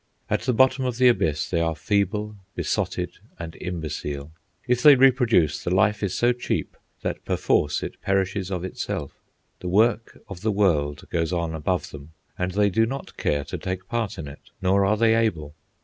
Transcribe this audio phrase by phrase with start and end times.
[0.31, 4.31] At the bottom of the Abyss they are feeble, besotted, and imbecile.
[4.67, 9.11] If they reproduce, the life is so cheap that perforce it perishes of itself.
[9.59, 13.59] The work of the world goes on above them, and they do not care to
[13.59, 15.53] take part in it, nor are they able.